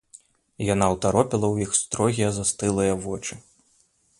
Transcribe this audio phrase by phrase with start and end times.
[0.73, 3.33] Яна ўтаропіла ў іх строгія застылыя вочы.